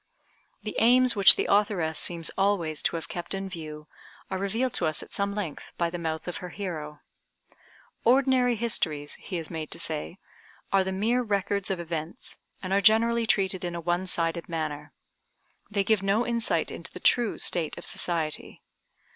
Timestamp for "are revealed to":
4.31-4.87